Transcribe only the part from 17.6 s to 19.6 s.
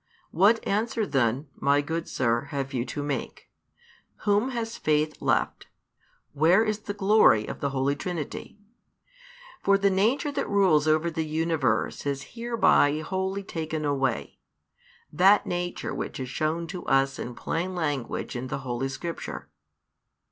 language in the Holy Scripture.